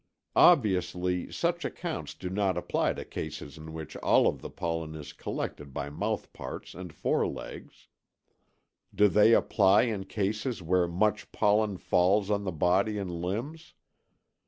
[0.35, 5.13] Obviously such accounts do not apply to cases in which all of the pollen is
[5.13, 7.87] collected by mouthparts and forelegs.
[8.95, 13.75] Do they apply in cases where much pollen falls on the body and limbs?